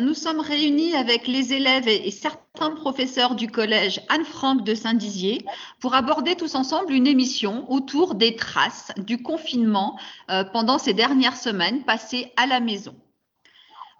[0.00, 5.44] nous sommes réunis avec les élèves et certains professeurs du collège Anne-Franck de Saint-Dizier
[5.78, 9.98] pour aborder tous ensemble une émission autour des traces du confinement
[10.30, 12.94] euh, pendant ces dernières semaines passées à la maison.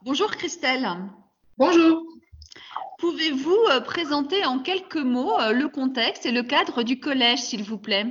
[0.02, 0.88] Bonjour Christelle.
[1.58, 2.02] Bonjour.
[2.98, 7.62] Pouvez-vous euh, présenter en quelques mots euh, le contexte et le cadre du collège, s'il
[7.62, 8.06] vous plaît?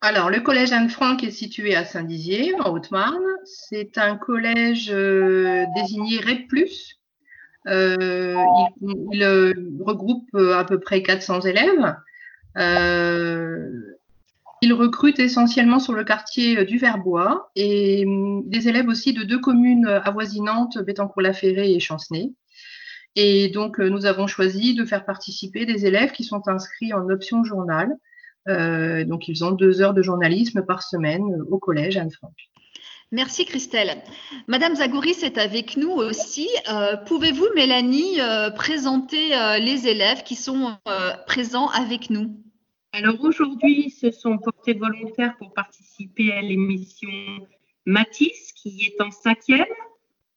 [0.00, 3.24] Alors, le collège Anne-Franck est situé à Saint-Dizier, en Haute-Marne.
[3.44, 6.48] C'est un collège euh, désigné REP+.
[7.66, 8.34] Euh,
[9.12, 11.96] il, euh, regroupe à peu près 400 élèves.
[14.62, 18.04] il recrute essentiellement sur le quartier du Verbois et
[18.46, 22.32] des élèves aussi de deux communes avoisinantes, Bétancourt-la-Ferrée et Chancenay.
[23.14, 27.44] Et donc, nous avons choisi de faire participer des élèves qui sont inscrits en option
[27.44, 27.96] journal
[28.48, 32.34] euh, donc, ils ont deux heures de journalisme par semaine euh, au collège Anne-Franck.
[33.12, 34.02] Merci Christelle.
[34.48, 36.48] Madame Zagouris est avec nous aussi.
[36.70, 38.18] Euh, pouvez-vous, Mélanie,
[38.56, 40.76] présenter les élèves qui sont
[41.26, 42.36] présents avec nous?
[42.92, 47.10] Alors aujourd'hui, se sont portés volontaires pour participer à l'émission
[47.84, 49.66] Matisse, qui est en cinquième.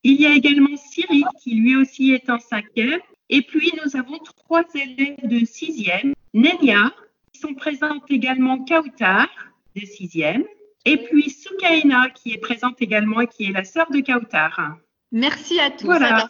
[0.04, 3.00] Il y a également Cyril, qui lui aussi est en cinquième.
[3.30, 6.14] Et puis, nous avons trois élèves de sixième.
[6.34, 6.94] Nélia,
[7.34, 9.28] sont présentes également Kautar,
[9.76, 10.44] de sixième,
[10.86, 14.78] et puis Soukaina, qui est présente également et qui est la sœur de Kautar.
[15.12, 15.86] Merci à tous.
[15.86, 16.30] Voilà.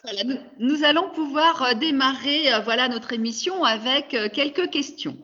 [0.59, 5.17] nous, allons pouvoir euh, démarrer euh, voilà, notre émission avec euh, quelques questions.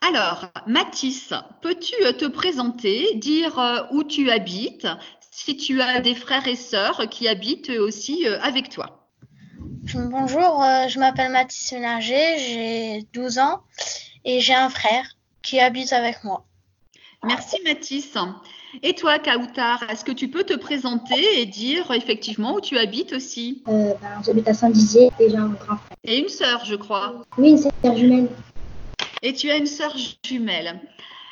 [0.00, 4.88] Alors, Mathis, peux-tu te présenter, dire où tu habites,
[5.30, 9.08] si tu as des frères et sœurs qui habitent aussi avec toi?
[9.94, 13.62] Bonjour, je m'appelle Mathis Sénager, j'ai 12 ans
[14.24, 15.06] et j'ai un frère
[15.40, 16.46] qui habite avec moi.
[17.24, 18.16] Merci Mathis.
[18.82, 23.12] Et toi, Kautar, est-ce que tu peux te présenter et dire effectivement où tu habites
[23.12, 23.62] aussi?
[23.68, 25.98] Euh, ben, J'habite à Saint-Dizier et j'ai un grand frère.
[26.04, 27.22] Et une sœur, je crois.
[27.38, 28.28] Oui, une sœur jumelle.
[29.22, 29.94] Et tu as une sœur
[30.24, 30.80] jumelle.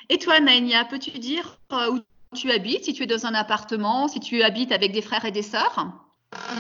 [0.09, 4.07] Et toi, Naïnia, peux-tu dire euh, où tu habites, si tu es dans un appartement,
[4.07, 5.89] si tu habites avec des frères et des sœurs?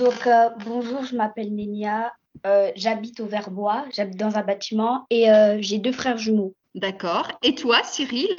[0.00, 2.12] Donc, euh, bonjour, je m'appelle Nénia
[2.46, 6.54] euh, j'habite au Verbois, j'habite dans un bâtiment et euh, j'ai deux frères jumeaux.
[6.74, 7.28] D'accord.
[7.42, 8.34] Et toi, Cyril,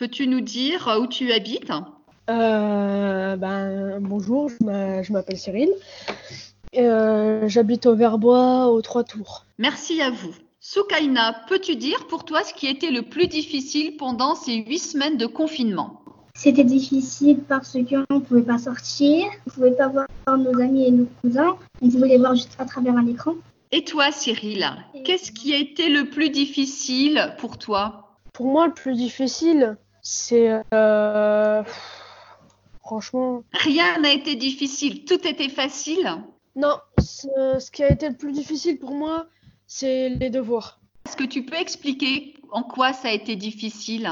[0.00, 1.70] peux-tu nous dire où tu habites?
[2.30, 5.68] Euh, ben, Bonjour, je m'appelle Cyril.
[6.72, 9.44] J'habite au Verbois, aux Trois Tours.
[9.58, 10.32] Merci à vous.
[10.58, 15.18] Soukaina, peux-tu dire pour toi ce qui était le plus difficile pendant ces huit semaines
[15.18, 16.00] de confinement?
[16.34, 20.86] C'était difficile parce qu'on ne pouvait pas sortir, on ne pouvait pas voir nos amis
[20.86, 23.34] et nos cousins, on pouvait les voir juste à travers un écran.
[23.70, 24.66] Et toi, Cyril,
[25.04, 28.06] qu'est-ce qui a été le plus difficile pour toi?
[28.32, 30.60] Pour moi, le plus difficile, c'est...
[30.74, 31.62] Euh,
[32.80, 33.42] franchement...
[33.52, 36.08] Rien n'a été difficile, tout était facile.
[36.56, 39.26] Non, ce qui a été le plus difficile pour moi,
[39.66, 40.80] c'est les devoirs.
[41.06, 44.10] Est-ce que tu peux expliquer en quoi ça a été difficile?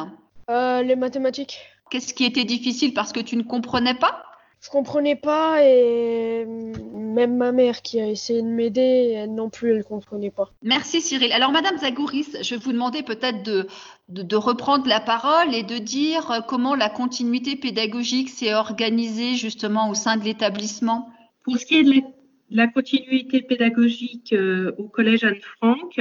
[0.50, 1.59] Euh, Les mathématiques.
[1.91, 4.22] Qu'est-ce qui était difficile parce que tu ne comprenais pas?
[4.61, 9.73] Je comprenais pas et même ma mère qui a essayé de m'aider, elle non plus,
[9.73, 10.51] elle comprenait pas.
[10.63, 11.33] Merci Cyril.
[11.33, 13.67] Alors Madame Zagouris, je vais vous demander peut-être de,
[14.09, 19.95] de, reprendre la parole et de dire comment la continuité pédagogique s'est organisée justement au
[19.95, 21.09] sein de l'établissement.
[21.45, 22.03] Pour ce qui est de
[22.51, 26.01] la, continuité pédagogique euh, au Collège Anne-Franck,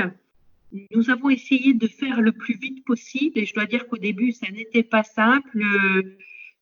[0.91, 4.31] nous avons essayé de faire le plus vite possible et je dois dire qu'au début,
[4.31, 5.63] ça n'était pas simple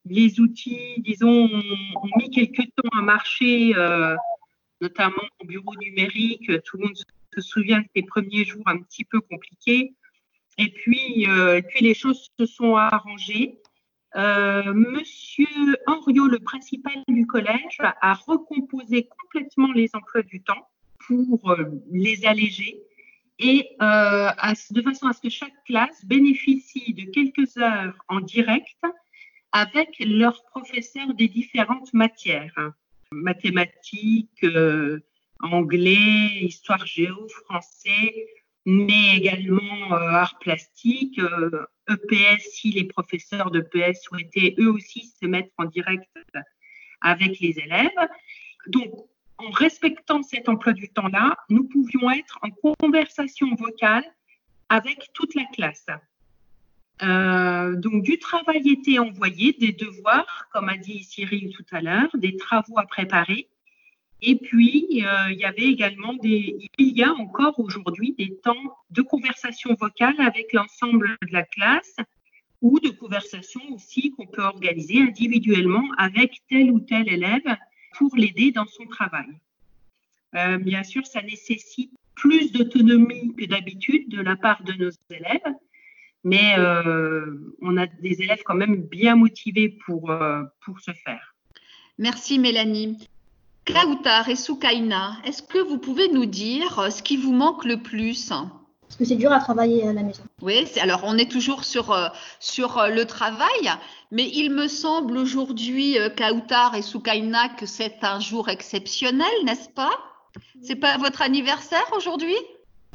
[0.05, 4.15] les outils, disons, ont, mis quelques temps à marcher, euh,
[4.81, 6.51] notamment au bureau numérique.
[6.63, 6.95] Tout le monde
[7.33, 9.93] se souvient de ces premiers jours un petit peu compliqués.
[10.57, 13.59] Et puis, euh, puis les choses se sont arrangées.
[14.15, 15.47] Euh, Monsieur
[15.87, 20.69] Henriot, le principal du collège, a recomposé complètement les emplois du temps
[21.07, 21.55] pour
[21.91, 22.81] les alléger
[23.37, 28.77] et de façon à ce que chaque classe bénéficie de quelques heures en direct
[29.55, 32.73] avec leurs professeurs des différentes matières,
[33.09, 34.99] mathématiques, euh,
[35.39, 38.27] anglais, histoire géo, français,
[38.65, 41.21] mais également euh, arts plastiques,
[41.87, 46.11] EPS euh, e si les professeurs de PS souhaitaient eux aussi se mettre en direct
[46.99, 48.01] avec les élèves.
[48.67, 48.91] Donc,
[49.37, 54.03] en respectant cet emploi du temps-là, nous pouvions être en conversation vocale
[54.67, 55.85] avec toute la classe.
[57.03, 62.09] Euh, donc du travail était envoyé, des devoirs, comme a dit Cyril tout à l'heure,
[62.15, 63.47] des travaux à préparer.
[64.21, 68.77] Et puis, euh, il y avait également des, il y a encore aujourd'hui des temps
[68.89, 71.97] de conversation vocale avec l'ensemble de la classe
[72.61, 77.57] ou de conversation aussi qu'on peut organiser individuellement avec tel ou tel élève
[77.97, 79.27] pour l'aider dans son travail.
[80.35, 85.53] Euh, bien sûr, ça nécessite plus d'autonomie que d'habitude de la part de nos élèves,
[86.25, 91.35] mais euh, on a des élèves quand même bien motivés pour, euh, pour ce faire.
[91.99, 93.07] Merci Mélanie.
[93.65, 98.29] Kautar et Soukaina, est-ce que vous pouvez nous dire ce qui vous manque le plus?
[98.29, 100.23] Parce que c'est dur à travailler à la maison.
[100.41, 101.95] Oui, alors on est toujours sur,
[102.39, 103.71] sur le travail,
[104.11, 109.97] mais il me semble aujourd'hui, Kautar et Soukaina, que c'est un jour exceptionnel, n'est-ce pas?
[110.61, 112.37] C'est pas votre anniversaire aujourd'hui?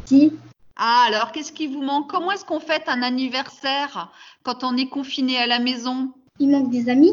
[0.05, 0.33] Si.
[0.77, 2.11] Ah, alors qu'est-ce qui vous manque?
[2.11, 4.11] Comment est-ce qu'on fête un anniversaire
[4.43, 6.13] quand on est confiné à la maison?
[6.39, 7.13] Il manque des amis.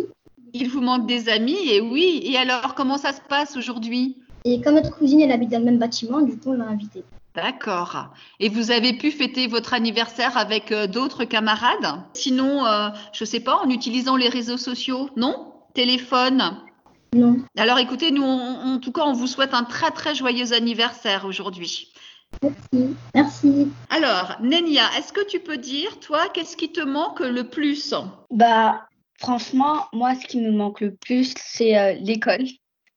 [0.53, 2.21] Il vous manque des amis, et oui.
[2.23, 4.15] Et alors, comment ça se passe aujourd'hui?
[4.45, 7.03] Et comme notre cousine, elle habite dans le même bâtiment, du coup, on l'a invitée.
[7.35, 8.07] D'accord.
[8.39, 12.01] Et vous avez pu fêter votre anniversaire avec euh, d'autres camarades?
[12.13, 15.53] Sinon, euh, je ne sais pas, en utilisant les réseaux sociaux Non?
[15.73, 16.57] Téléphone?
[17.13, 17.37] Non.
[17.57, 21.25] Alors écoutez, nous, on- en tout cas, on vous souhaite un très très joyeux anniversaire
[21.25, 21.89] aujourd'hui.
[22.41, 22.95] Merci.
[23.15, 23.71] Merci.
[23.89, 27.93] Alors, Nenia, est-ce que tu peux dire, toi, qu'est-ce qui te manque le plus?
[28.29, 28.87] Bah,
[29.19, 32.45] franchement, moi, ce qui me manque le plus, c'est euh, l'école.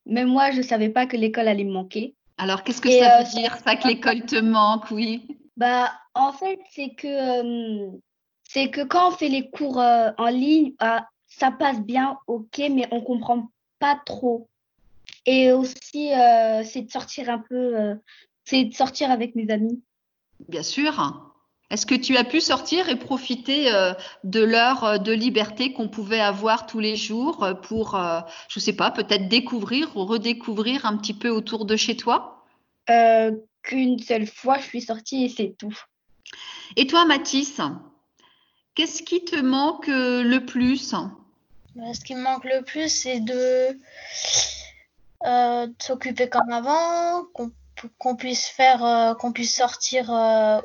[0.06, 2.14] Même moi, je ne savais pas que l'école allait me manquer.
[2.38, 5.92] Alors, qu'est-ce que Et, ça euh, veut dire, ça, que l'école te manque, oui Bah,
[6.14, 7.90] en fait, c'est que, euh,
[8.48, 12.58] c'est que quand on fait les cours euh, en ligne, ah, ça passe bien, ok,
[12.70, 14.48] mais on comprend pas trop.
[15.26, 17.94] Et aussi, euh, c'est de sortir un peu, euh,
[18.44, 19.82] c'est de sortir avec mes amis.
[20.48, 21.26] Bien sûr.
[21.70, 23.92] Est-ce que tu as pu sortir et profiter euh,
[24.24, 28.58] de l'heure euh, de liberté qu'on pouvait avoir tous les jours euh, pour, euh, je
[28.58, 32.44] ne sais pas, peut-être découvrir ou redécouvrir un petit peu autour de chez toi?
[32.88, 33.30] Euh,
[33.62, 35.76] qu'une seule fois, je suis sortie et c'est tout.
[36.76, 37.60] Et toi, Mathis,
[38.74, 40.92] qu'est-ce qui te manque euh, le plus?
[41.76, 43.78] Bah, ce qui me manque le plus, c'est de,
[45.24, 47.52] euh, de s'occuper comme avant, qu'on
[47.98, 50.60] qu'on puisse faire, euh, qu'on puisse sortir euh,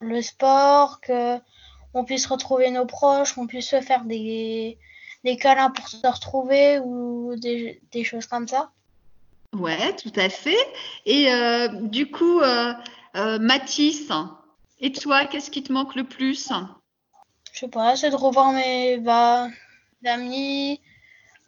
[0.00, 1.38] le sport, que
[1.94, 4.78] on puisse retrouver nos proches, qu'on puisse se faire des,
[5.24, 8.70] des câlins pour se retrouver ou des, des choses comme ça.
[9.52, 10.56] Ouais, tout à fait.
[11.06, 12.72] Et euh, du coup, euh,
[13.16, 14.08] euh, Mathis,
[14.78, 16.52] et toi, qu'est-ce qui te manque le plus?
[17.52, 19.48] Je sais pas, c'est de revoir mes bah,
[20.04, 20.80] amis,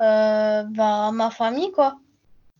[0.00, 1.96] bah, ma famille, quoi.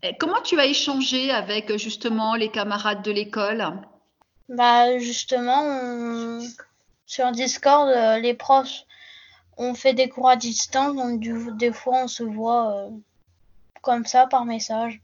[0.04, 3.72] Et Comment tu as échangé avec justement les camarades de l'école?
[4.48, 6.40] Bah justement, on-
[7.06, 8.84] sur Discord, euh, les profs
[9.56, 12.90] ont fait des cours à distance, donc du- des fois on se voit euh,
[13.82, 15.00] comme ça par message.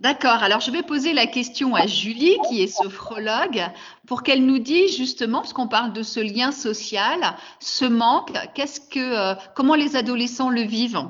[0.00, 3.62] D'accord, alors je vais poser la question à Julie, qui est sophrologue,
[4.06, 8.80] pour qu'elle nous dise justement, parce qu'on parle de ce lien social, ce manque, qu'est-ce
[8.80, 11.04] que, euh, comment les adolescents le vivent?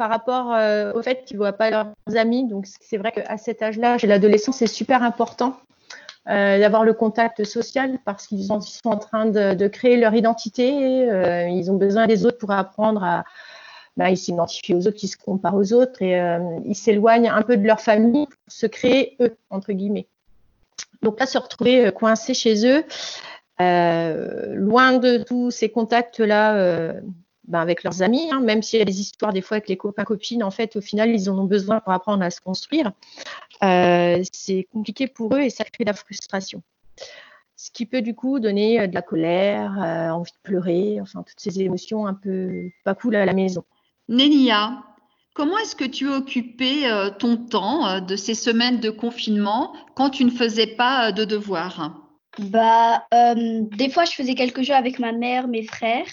[0.00, 2.48] Par rapport euh, au fait qu'ils ne voient pas leurs amis.
[2.48, 5.60] Donc, c'est vrai qu'à cet âge-là, chez l'adolescent, c'est super important
[6.26, 11.06] euh, d'avoir le contact social parce qu'ils sont, en train de, créer leur identité.
[11.10, 13.24] euh, ils ont besoin des autres pour apprendre à
[13.98, 16.18] bah, ils s'identifient aux autres, ils se comparent aux autres et
[16.64, 20.06] ils s'éloignent un peu de leur famille pour se créer eux, entre guillemets.
[21.02, 22.84] Donc là, se retrouver euh, coincé chez eux,
[23.58, 26.94] loin de tous ces contacts-là
[27.50, 29.76] ben, avec leurs amis, hein, même s'il y a des histoires des fois avec les
[29.76, 32.92] copains copines, en fait, au final, ils en ont besoin pour apprendre à se construire.
[33.62, 36.62] Euh, c'est compliqué pour eux et ça crée de la frustration.
[37.56, 41.22] Ce qui peut du coup donner euh, de la colère, euh, envie de pleurer, enfin
[41.22, 43.64] toutes ces émotions un peu pas cool à la maison.
[44.08, 44.82] Nénia,
[45.34, 50.24] comment est-ce que tu euh, ton temps euh, de ces semaines de confinement quand tu
[50.24, 52.00] ne faisais pas euh, de devoirs?
[52.38, 56.06] Bah, euh, des fois, je faisais quelques jeux avec ma mère, mes frères.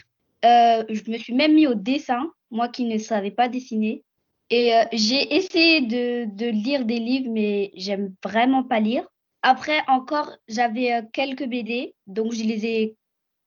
[0.45, 4.03] Euh, je me suis même mis au dessin, moi qui ne savais pas dessiner.
[4.49, 9.05] Et euh, j'ai essayé de, de lire des livres, mais j'aime vraiment pas lire.
[9.41, 12.95] Après, encore, j'avais euh, quelques BD, donc je les ai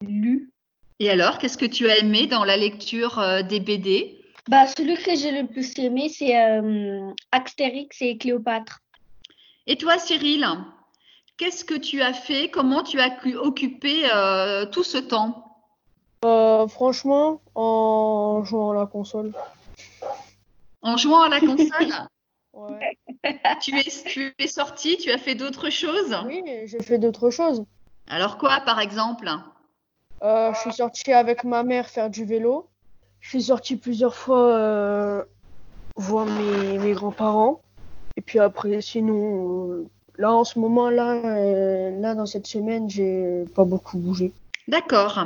[0.06, 0.50] lus.
[0.98, 4.20] Et alors, qu'est-ce que tu as aimé dans la lecture des BD
[4.50, 6.34] Bah, celui que j'ai le plus aimé, c'est
[7.32, 8.80] Astérix et Cléopâtre.
[9.66, 10.46] Et toi, Cyril,
[11.36, 12.50] qu'est-ce que tu as fait?
[12.50, 15.49] Comment tu as euh, tout ce temps?
[16.24, 19.32] Euh, franchement, en jouant à la console.
[20.82, 21.68] En jouant à la console
[22.52, 22.98] Ouais.
[23.62, 26.16] tu, es, tu es sorti Tu as fait d'autres choses?
[26.26, 27.64] Oui, j'ai fait d'autres choses.
[28.08, 29.30] Alors quoi, par exemple?
[30.22, 32.68] Euh, je suis sortie avec ma mère faire du vélo.
[33.20, 35.24] Je suis sortie plusieurs fois euh,
[35.96, 37.62] voir mes, mes grands-parents.
[38.16, 39.86] Et puis après, sinon, euh,
[40.18, 44.32] là en ce moment, là, là dans cette semaine, j'ai pas beaucoup bougé.
[44.68, 45.24] D'accord.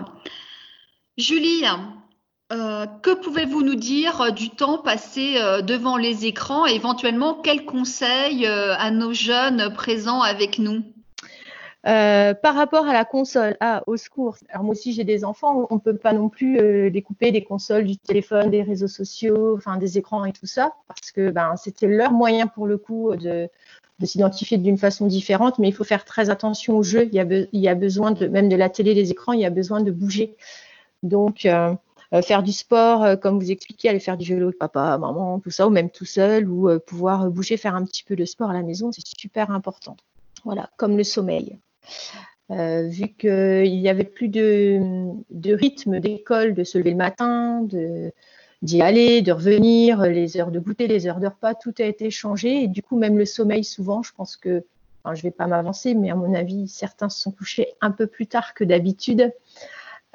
[1.16, 1.64] Julie,
[2.52, 6.66] Euh, que pouvez-vous nous dire du temps passé devant les écrans?
[6.66, 10.84] Et éventuellement quels conseils à nos jeunes présents avec nous?
[11.86, 14.36] Euh, par rapport à la console, ah, au secours.
[14.48, 17.44] Alors moi aussi j'ai des enfants, on ne peut pas non plus euh, découper des
[17.44, 21.86] consoles, du téléphone, des réseaux sociaux, des écrans et tout ça, parce que ben, c'était
[21.86, 23.50] leur moyen pour le coup de,
[23.98, 27.06] de s'identifier d'une façon différente, mais il faut faire très attention au jeu.
[27.12, 29.90] Il y a, besoin même de la télé, des écrans, il y a besoin de
[29.90, 30.36] bouger.
[31.04, 31.74] Donc euh,
[32.22, 35.68] faire du sport, comme vous expliquez, aller faire du vélo avec papa, maman, tout ça,
[35.68, 38.62] ou même tout seul, ou pouvoir bouger, faire un petit peu de sport à la
[38.62, 39.96] maison, c'est super important.
[40.44, 41.58] Voilà, comme le sommeil.
[42.50, 47.66] Euh, vu qu'il n'y avait plus de, rythme d'école, de se lever le matin,
[48.62, 52.10] d'y aller, de revenir, les heures de goûter, les heures de repas, tout a été
[52.10, 52.64] changé.
[52.64, 54.64] Et du coup, même le sommeil, souvent, je pense que,
[55.06, 58.06] je ne vais pas m'avancer, mais à mon avis, certains se sont couchés un peu
[58.06, 59.32] plus tard que d'habitude.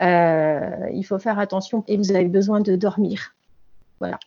[0.02, 3.36] Euh, il faut faire attention et vous avez besoin de dormir.
[4.00, 4.20] Voilà.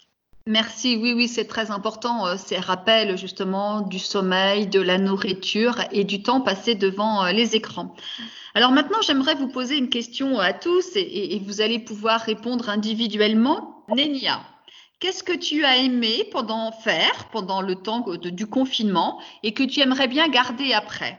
[0.47, 5.77] Merci, oui, oui, c'est très important, euh, ces rappels justement du sommeil, de la nourriture
[5.93, 7.95] et du temps passé devant euh, les écrans.
[8.55, 13.85] Alors maintenant, j'aimerais vous poser une question à tous et, vous allez pouvoir répondre individuellement.
[13.95, 14.41] Nénia,
[14.99, 19.81] qu'est-ce que tu as aimé pendant faire, pendant le temps du confinement et que tu
[19.81, 21.19] aimerais bien garder après?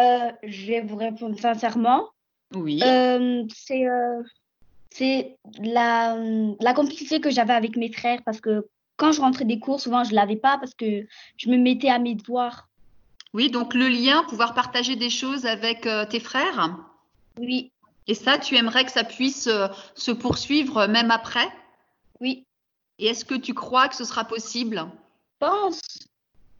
[0.00, 2.08] Euh, Je vais vous répondre sincèrement.
[2.54, 2.80] Oui.
[3.54, 3.86] c'est
[4.92, 6.16] c'est la,
[6.60, 8.66] la complicité que j'avais avec mes frères parce que
[8.96, 11.88] quand je rentrais des cours, souvent je ne l'avais pas parce que je me mettais
[11.88, 12.68] à mes devoirs.
[13.32, 16.76] Oui, donc le lien, pouvoir partager des choses avec euh, tes frères.
[17.38, 17.72] Oui.
[18.08, 21.48] Et ça, tu aimerais que ça puisse euh, se poursuivre même après?
[22.20, 22.44] Oui.
[22.98, 24.84] Et est-ce que tu crois que ce sera possible?
[25.38, 25.80] Pense.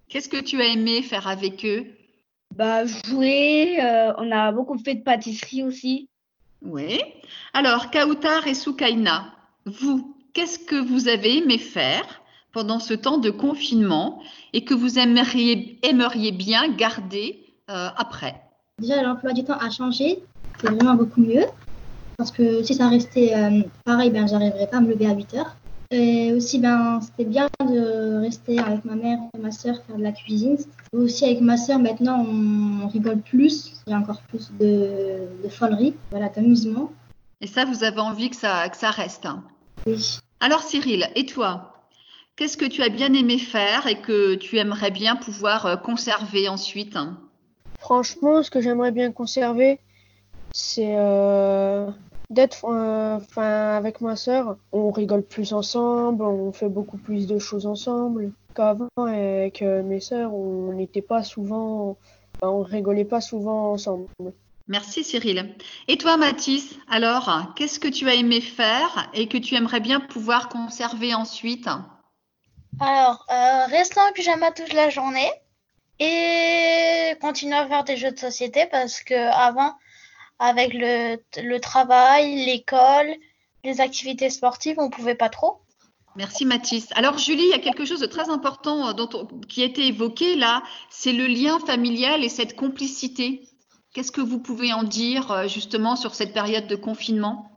[0.09, 1.87] Qu'est-ce que tu as aimé faire avec eux?
[2.57, 6.09] Bah, Jouer, euh, on a beaucoup fait de pâtisserie aussi.
[6.63, 7.01] Oui.
[7.55, 9.33] Alors, Kautar et Soukaina,
[9.65, 14.99] vous, qu'est-ce que vous avez aimé faire pendant ce temps de confinement et que vous
[14.99, 18.43] aimeriez, aimeriez bien garder euh, après?
[18.79, 20.19] Déjà, l'emploi du temps a changé.
[20.61, 21.45] C'est vraiment beaucoup mieux.
[22.19, 25.35] Parce que si ça restait euh, pareil, ben, j'arriverais pas à me lever à 8
[25.35, 25.57] heures.
[25.93, 30.03] Et aussi, ben, c'était bien de rester avec ma mère et ma soeur faire de
[30.03, 30.57] la cuisine.
[30.93, 33.73] Aussi, avec ma soeur, maintenant, on rigole plus.
[33.87, 36.93] Il y a encore plus de, de folerie, voilà, d'amusement.
[37.41, 39.43] Et ça, vous avez envie que ça, que ça reste hein
[39.87, 40.19] Oui.
[40.39, 41.89] Alors, Cyril, et toi?
[42.37, 46.49] Qu'est-ce que tu as bien aimé faire et que tu aimerais bien pouvoir euh, conserver
[46.49, 46.97] ensuite
[47.79, 49.81] Franchement, ce que j'aimerais bien conserver,
[50.53, 51.91] c'est euh,
[52.31, 57.39] d'être euh, enfin avec ma sœur, on rigole plus ensemble, on fait beaucoup plus de
[57.39, 61.97] choses ensemble qu'avant avec mes sœurs, on n'était pas souvent
[62.43, 64.07] on rigolait pas souvent ensemble.
[64.69, 65.55] Merci Cyril.
[65.89, 70.01] Et toi Mathis, alors, qu'est-ce que tu as aimé faire et que tu aimerais bien
[70.01, 71.69] pouvoir conserver ensuite?
[72.79, 75.31] Alors, euh, rester en pyjama toute la journée
[75.99, 79.75] et continuer à faire des jeux de société parce que avant,
[80.41, 83.15] avec le, travail, l'école,
[83.63, 85.61] les activités sportives, on ne pouvait pas trop.
[86.17, 86.89] Merci Mathis.
[86.97, 89.07] Alors Julie, il y a quelque chose de très important euh,
[89.49, 93.47] qui a été évoqué là, c'est le lien familial et cette complicité.
[93.93, 97.50] Qu'est-ce que vous pouvez en dire euh, justement sur cette période de confinement?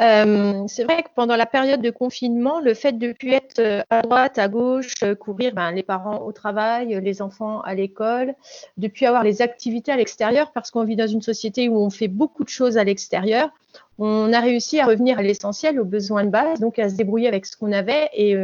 [0.00, 3.82] Euh, c'est vrai que pendant la période de confinement, le fait de ne être euh,
[3.90, 8.34] à droite, à gauche, courir ben, les parents au travail, les enfants à l'école,
[8.76, 11.90] de plus avoir les activités à l'extérieur, parce qu'on vit dans une société où on
[11.90, 13.50] fait beaucoup de choses à l'extérieur,
[13.98, 17.28] on a réussi à revenir à l'essentiel, aux besoins de base, donc à se débrouiller
[17.28, 18.36] avec ce qu'on avait et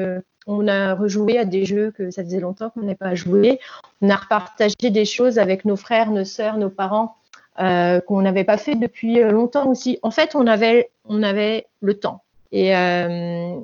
[0.47, 3.59] on a rejoué à des jeux que ça faisait longtemps qu'on n'avait pas joué.
[4.01, 7.17] On a repartagé des choses avec nos frères, nos sœurs, nos parents
[7.61, 9.99] euh, qu'on n'avait pas fait depuis euh, longtemps aussi.
[10.03, 12.23] En fait, on avait, on avait le temps.
[12.53, 13.61] Et, euh,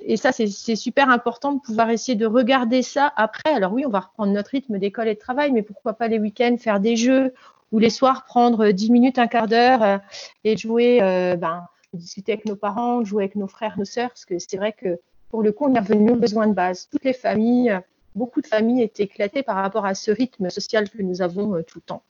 [0.00, 3.52] et ça, c'est super important de pouvoir essayer de regarder ça après.
[3.52, 6.18] Alors oui, on va reprendre notre rythme d'école et de travail, mais pourquoi pas les
[6.18, 7.34] week-ends faire des jeux
[7.70, 10.00] ou les soirs prendre 10 minutes, un quart d'heure
[10.42, 10.98] et jouer,
[11.38, 14.72] ben, discuter avec nos parents, jouer avec nos frères, nos sœurs, parce que c'est vrai
[14.72, 14.98] que
[15.30, 16.88] pour le coup, on est revenu aux besoins de base.
[16.90, 17.78] Toutes les familles,
[18.14, 21.78] beaucoup de familles étaient éclatées par rapport à ce rythme social que nous avons tout
[21.78, 22.02] le temps.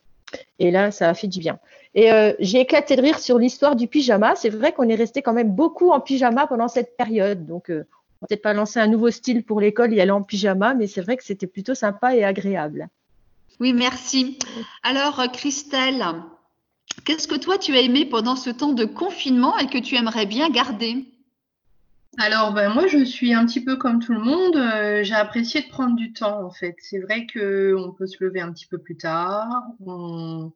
[0.59, 1.59] Et là, ça a fait du bien.
[1.95, 4.35] Et euh, j'ai éclaté de rire sur l'histoire du pyjama.
[4.37, 7.47] C'est vrai qu'on est resté quand même beaucoup en pyjama pendant cette période.
[7.47, 7.87] Donc, euh,
[8.21, 10.87] on va peut-être pas lancer un nouveau style pour l'école y aller en pyjama, mais
[10.87, 12.89] c'est vrai que c'était plutôt sympa et agréable.
[13.61, 14.39] Oui, merci.
[14.83, 16.05] Alors, Christelle,
[17.05, 20.27] qu'est-ce que toi tu as aimé pendant ce temps de confinement et que tu aimerais
[20.27, 21.07] bien garder?
[22.19, 24.57] Alors, ben, moi, je suis un petit peu comme tout le monde.
[24.57, 26.77] Euh, j'ai apprécié de prendre du temps, en fait.
[26.79, 29.49] C'est vrai qu'on peut se lever un petit peu plus tard.
[29.81, 30.53] On,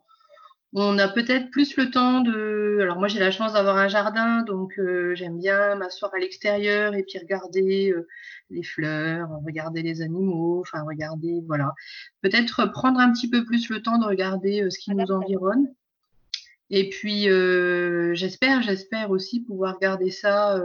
[0.73, 2.79] on a peut-être plus le temps de.
[2.81, 6.95] Alors moi j'ai la chance d'avoir un jardin, donc euh, j'aime bien m'asseoir à l'extérieur
[6.95, 8.07] et puis regarder euh,
[8.51, 11.75] les fleurs, regarder les animaux, enfin regarder, voilà.
[12.23, 15.67] Peut-être prendre un petit peu plus le temps de regarder ce qui nous environne.
[16.71, 17.25] Et puis
[18.15, 20.63] j'espère, j'espère aussi pouvoir garder ça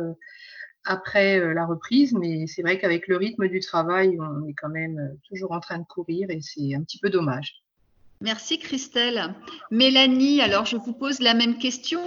[0.85, 5.17] après la reprise, mais c'est vrai qu'avec le rythme du travail, on est quand même
[5.27, 7.65] toujours en train de courir et c'est un petit peu dommage.
[8.21, 9.35] Merci Christelle.
[9.71, 12.01] Mélanie, alors je vous pose la même question.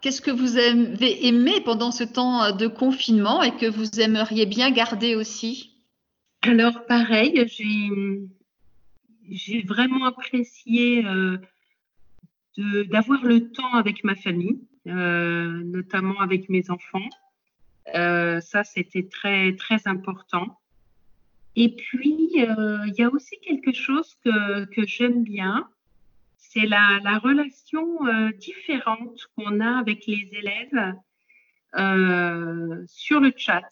[0.00, 4.70] Qu'est-ce que vous avez aimé pendant ce temps de confinement et que vous aimeriez bien
[4.70, 5.74] garder aussi?
[6.42, 7.44] Alors pareil,
[9.30, 11.38] j'ai vraiment apprécié euh,
[12.90, 17.08] d'avoir le temps avec ma famille, euh, notamment avec mes enfants.
[17.94, 20.60] Euh, ça, c'était très, très important.
[21.56, 25.68] Et puis, euh, il y a aussi quelque chose que, que j'aime bien,
[26.36, 30.94] c'est la, la, relation euh, différente qu'on a avec les élèves
[32.86, 33.68] sur le chat.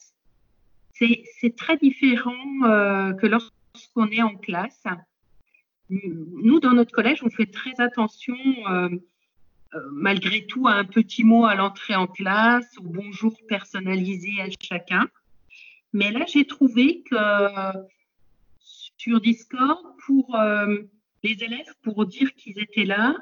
[0.92, 4.84] C'est très différent que lorsqu'on est en classe.
[5.90, 8.36] Nous, dans notre collège, on fait très attention,
[8.68, 8.88] euh,
[9.92, 15.08] malgré tout, un petit mot à l'entrée en classe, au bonjour personnalisé à chacun.
[15.92, 17.16] Mais là, j'ai trouvé que
[19.02, 20.76] sur Discord, pour euh,
[21.24, 23.16] les élèves, pour dire qu'ils étaient là,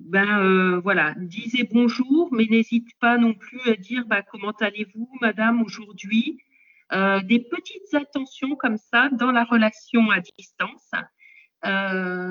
[0.00, 5.08] ben euh, voilà, disez bonjour, mais n'hésite pas non plus à dire bah, comment allez-vous,
[5.20, 6.40] madame, aujourd'hui.
[6.92, 10.90] Euh, des petites attentions comme ça dans la relation à distance,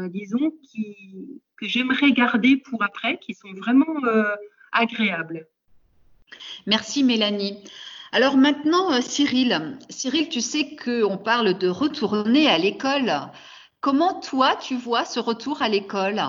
[0.09, 3.85] disons, qui, que j'aimerais garder pour après, qui sont vraiment
[4.71, 5.47] agréables.
[6.65, 7.63] Merci Mélanie.
[8.11, 13.11] Alors maintenant, euh, Cyril, Cyril, tu sais qu'on parle de retourner à l'école.
[13.81, 16.21] Comment toi, tu vois ce retour à l'école?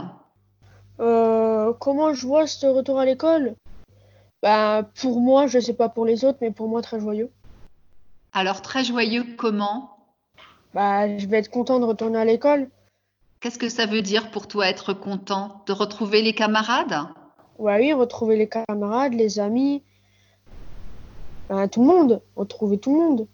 [1.01, 3.55] Euh, Comment je vois ce retour à l'école?
[4.43, 7.31] Bah, Pour moi, je ne sais pas pour les autres, mais pour moi, très joyeux.
[8.33, 9.97] Alors, très joyeux comment?
[10.75, 12.69] Bah, Je vais être content de retourner à l'école.
[13.47, 17.07] Qu'est-ce que ça veut dire pour toi être content De retrouver les camarades?
[17.61, 19.85] Ouais, Oui, retrouver les camarades, les amis,
[21.49, 23.29] ben, tout le monde, retrouver tout le monde.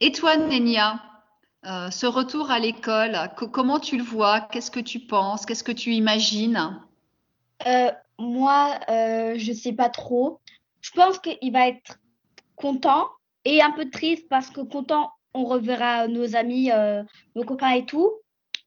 [0.00, 1.02] Et toi, Nénia,
[1.66, 3.18] euh, ce retour à l'école,
[3.50, 4.42] comment tu le vois?
[4.42, 5.44] Qu'est-ce que tu penses?
[5.44, 6.80] Qu'est-ce que tu imagines?
[7.66, 10.38] Euh, Moi, euh, je ne sais pas trop.
[10.82, 11.98] Je pense qu'il va être
[12.54, 13.08] content
[13.44, 16.70] et un peu triste parce que content, on reverra nos amis,
[17.34, 18.12] nos copains et tout,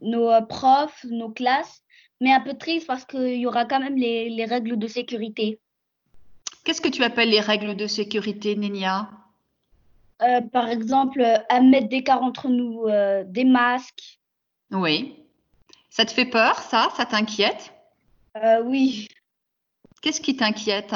[0.01, 1.83] nos profs, nos classes,
[2.19, 5.59] mais un peu triste parce qu'il y aura quand même les règles de sécurité.
[6.63, 9.09] Qu'est-ce que tu appelles les règles de sécurité, Nénia
[10.21, 14.19] euh, Par exemple, un mètre d'écart entre nous, euh, des masques.
[14.71, 15.15] Oui.
[15.89, 16.89] Ça te fait peur, ça?
[16.95, 17.73] Ça t'inquiète?
[18.37, 19.07] Euh, Oui.
[20.01, 20.95] Qu'est-ce qui t'inquiète?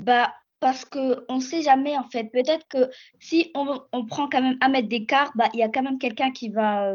[0.00, 2.24] Bah, parce qu'on ne sait jamais, en fait.
[2.24, 5.68] Peut-être que si on, on, prend quand même un mètre d'écart, bah, il y a
[5.68, 6.94] quand même quelqu'un qui va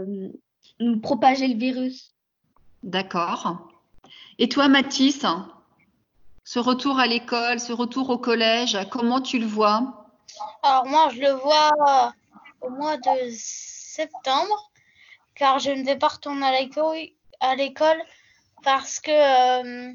[0.79, 2.13] nous propager le virus.
[2.83, 3.69] D'accord.
[4.39, 5.25] Et toi, Mathis
[6.45, 10.09] ce retour à l'école, ce retour au collège, comment tu le vois?
[10.61, 12.13] Alors moi, je le vois
[12.59, 14.71] au mois de septembre,
[15.35, 16.45] car je ne vais pas retourner
[17.39, 18.01] à l'école
[18.61, 19.93] parce que euh,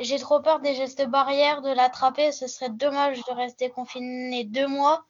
[0.00, 2.32] j'ai trop peur des gestes barrières, de l'attraper.
[2.32, 5.04] Ce serait dommage de rester confiné deux mois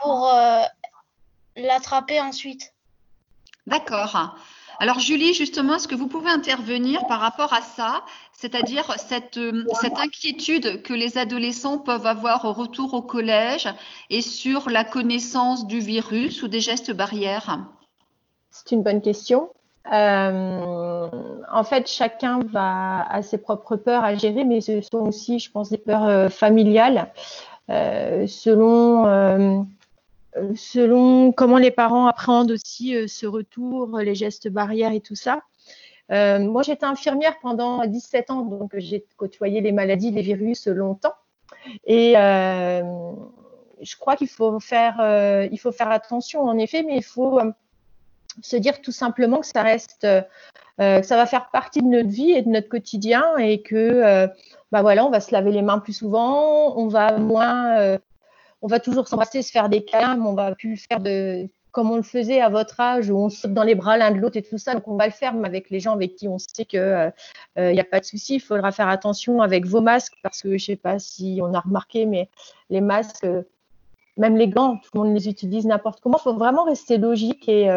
[0.00, 0.62] pour euh,
[1.56, 2.72] l'attraper ensuite.
[3.66, 4.36] D'accord.
[4.78, 8.02] Alors Julie, justement, est-ce que vous pouvez intervenir par rapport à ça,
[8.32, 13.68] c'est-à-dire cette, euh, cette, inquiétude que les adolescents peuvent avoir au retour au collège
[14.10, 17.58] et sur la connaissance du virus ou des gestes barrières?
[18.50, 19.48] C'est une bonne question.
[19.92, 21.08] Euh,
[21.50, 25.50] en fait, chacun va à ses propres peurs à gérer, mais ce sont aussi, je
[25.50, 27.10] pense, des peurs euh, familiales.
[27.68, 29.66] Selon
[30.54, 35.42] selon comment les parents appréhendent aussi euh, ce retour, les gestes barrières et tout ça.
[36.12, 41.14] Euh, moi, j'étais infirmière pendant 17 ans, donc j'ai côtoyé les maladies, les virus longtemps.
[41.84, 42.82] Et euh,
[43.80, 47.50] je crois qu'il faut faire, euh, faut faire attention, en effet, mais il faut euh,
[48.40, 50.06] se dire tout simplement que ça reste,
[50.78, 54.28] que ça va faire partie de notre vie et de notre quotidien, et que,
[54.70, 57.98] bah voilà, on va se laver les mains plus souvent, on va moins
[58.62, 61.90] on va toujours s'embrasser, se faire des câlins, mais on va plus faire de comme
[61.90, 64.38] on le faisait à votre âge, où on saute dans les bras l'un de l'autre
[64.38, 64.72] et tout ça.
[64.72, 67.10] Donc on va le faire, avec les gens avec qui on sait qu'il n'y euh,
[67.58, 68.36] euh, a pas de souci.
[68.36, 71.52] Il faudra faire attention avec vos masques, parce que je ne sais pas si on
[71.52, 72.30] a remarqué, mais
[72.70, 73.42] les masques, euh,
[74.16, 76.16] même les gants, tout le monde les utilise n'importe comment.
[76.18, 77.68] Il faut vraiment rester logique et,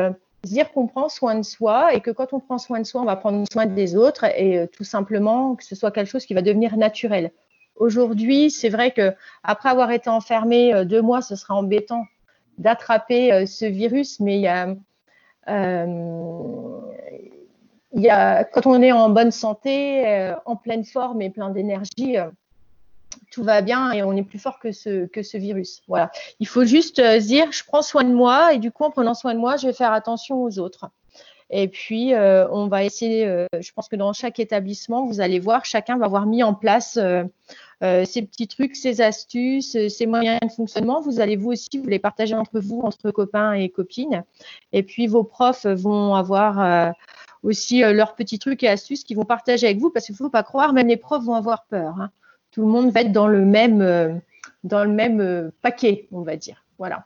[0.45, 3.05] dire qu'on prend soin de soi et que quand on prend soin de soi, on
[3.05, 6.41] va prendre soin des autres et tout simplement que ce soit quelque chose qui va
[6.41, 7.31] devenir naturel.
[7.79, 9.13] Aujourd'hui, c'est vrai que
[9.43, 12.05] après avoir été enfermé deux mois, ce sera embêtant
[12.57, 14.75] d'attraper ce virus, mais a
[17.93, 21.49] il y a, quand on est en bonne santé, euh, en pleine forme et plein
[21.49, 22.29] d'énergie, euh,
[23.31, 25.81] tout va bien et on est plus fort que ce, que ce virus.
[25.87, 26.11] Voilà.
[26.39, 29.13] Il faut juste euh, dire, je prends soin de moi et du coup, en prenant
[29.13, 30.89] soin de moi, je vais faire attention aux autres.
[31.51, 33.25] Et puis, on va essayer,
[33.59, 36.99] je pense que dans chaque établissement, vous allez voir, chacun va avoir mis en place
[37.81, 41.01] ces petits trucs, ces astuces, ces moyens de fonctionnement.
[41.01, 44.23] Vous allez vous aussi vous les partager entre vous, entre copains et copines.
[44.73, 46.93] Et puis, vos profs vont avoir
[47.43, 50.17] aussi euh, leurs petits trucs et astuces qu'ils vont partager avec vous parce qu'il ne
[50.17, 51.95] faut pas croire, même les profs vont avoir peur.
[51.99, 52.11] Hein.
[52.51, 54.13] Tout le monde va être dans le même, euh,
[54.63, 56.63] dans le même euh, paquet, on va dire.
[56.77, 57.05] Voilà.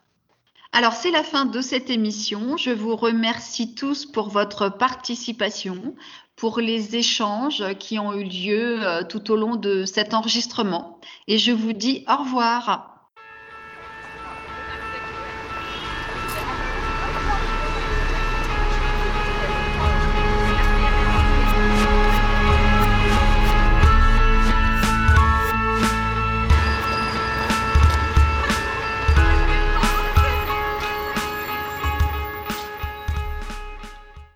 [0.76, 2.58] Alors, c'est la fin de cette émission.
[2.58, 5.96] Je vous remercie tous pour votre participation,
[6.36, 11.00] pour les échanges qui ont eu lieu tout au long de cet enregistrement.
[11.28, 12.93] Et je vous dis au revoir.